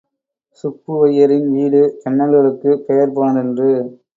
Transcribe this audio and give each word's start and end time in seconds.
சுப்புவையரின் 0.63 1.45
வீடு, 1.51 1.81
ஜன்னல்களுக்குப் 2.01 2.83
பெயர் 2.87 3.13
போனதன்று. 3.13 3.69